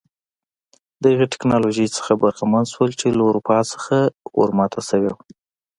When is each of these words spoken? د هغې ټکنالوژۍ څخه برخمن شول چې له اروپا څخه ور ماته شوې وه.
د 1.01 1.03
هغې 1.13 1.27
ټکنالوژۍ 1.33 1.87
څخه 1.97 2.11
برخمن 2.23 2.65
شول 2.73 2.91
چې 2.99 3.07
له 3.17 3.23
اروپا 3.29 3.57
څخه 3.73 3.95
ور 4.37 4.49
ماته 4.57 4.81
شوې 4.89 5.09
وه. 5.15 5.23